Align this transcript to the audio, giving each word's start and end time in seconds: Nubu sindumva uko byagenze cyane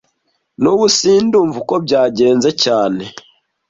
Nubu 0.61 0.85
sindumva 0.97 1.55
uko 1.63 1.75
byagenze 1.85 2.49
cyane 2.63 3.03